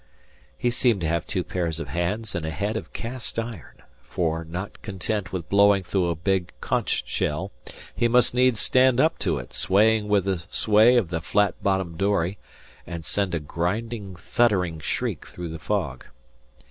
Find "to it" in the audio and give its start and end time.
9.19-9.53